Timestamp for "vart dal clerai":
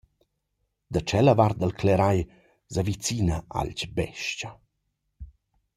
1.39-2.19